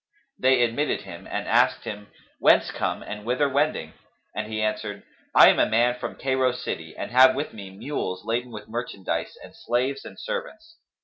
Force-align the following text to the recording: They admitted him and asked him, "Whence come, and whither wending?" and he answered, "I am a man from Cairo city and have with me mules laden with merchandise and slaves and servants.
They 0.39 0.63
admitted 0.63 1.01
him 1.01 1.27
and 1.29 1.47
asked 1.47 1.83
him, 1.83 2.07
"Whence 2.39 2.71
come, 2.71 3.03
and 3.03 3.23
whither 3.23 3.47
wending?" 3.47 3.93
and 4.35 4.51
he 4.51 4.59
answered, 4.59 5.03
"I 5.35 5.49
am 5.49 5.59
a 5.59 5.69
man 5.69 5.99
from 5.99 6.15
Cairo 6.17 6.53
city 6.53 6.95
and 6.97 7.11
have 7.11 7.35
with 7.35 7.53
me 7.53 7.69
mules 7.69 8.25
laden 8.25 8.49
with 8.49 8.67
merchandise 8.67 9.37
and 9.43 9.55
slaves 9.55 10.03
and 10.03 10.19
servants. 10.19 10.77